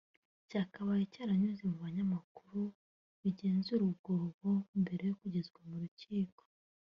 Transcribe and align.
cyakabaye 0.49 1.03
cyaranyuze 1.13 1.63
mu 1.71 1.77
banyamakuru 1.83 2.61
bigenzura 3.21 3.81
ubwabo 3.89 4.51
mbere 4.81 5.03
yo 5.09 5.15
kugezwa 5.21 5.59
mu 5.69 5.75
nkiko 5.81 6.43